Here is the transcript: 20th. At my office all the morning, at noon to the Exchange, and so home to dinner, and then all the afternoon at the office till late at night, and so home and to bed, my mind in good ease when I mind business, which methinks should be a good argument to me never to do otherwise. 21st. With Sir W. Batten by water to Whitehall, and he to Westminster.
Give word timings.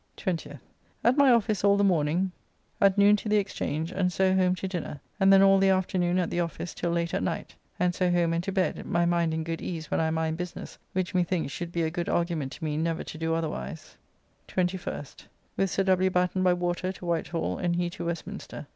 20th. 0.17 0.57
At 1.03 1.15
my 1.15 1.29
office 1.29 1.63
all 1.63 1.77
the 1.77 1.83
morning, 1.83 2.31
at 2.81 2.97
noon 2.97 3.15
to 3.17 3.29
the 3.29 3.37
Exchange, 3.37 3.91
and 3.91 4.11
so 4.11 4.33
home 4.35 4.55
to 4.55 4.67
dinner, 4.67 4.99
and 5.19 5.31
then 5.31 5.43
all 5.43 5.59
the 5.59 5.69
afternoon 5.69 6.17
at 6.17 6.31
the 6.31 6.39
office 6.39 6.73
till 6.73 6.89
late 6.89 7.13
at 7.13 7.21
night, 7.21 7.53
and 7.79 7.93
so 7.93 8.09
home 8.09 8.33
and 8.33 8.43
to 8.45 8.51
bed, 8.51 8.83
my 8.83 9.05
mind 9.05 9.31
in 9.31 9.43
good 9.43 9.61
ease 9.61 9.91
when 9.91 9.99
I 10.01 10.09
mind 10.09 10.37
business, 10.37 10.79
which 10.93 11.13
methinks 11.13 11.51
should 11.53 11.71
be 11.71 11.83
a 11.83 11.91
good 11.91 12.09
argument 12.09 12.51
to 12.53 12.63
me 12.63 12.77
never 12.77 13.03
to 13.03 13.17
do 13.19 13.35
otherwise. 13.35 13.95
21st. 14.47 15.25
With 15.55 15.69
Sir 15.69 15.83
W. 15.83 16.09
Batten 16.09 16.41
by 16.41 16.53
water 16.53 16.91
to 16.93 17.05
Whitehall, 17.05 17.59
and 17.59 17.75
he 17.75 17.87
to 17.91 18.05
Westminster. 18.05 18.65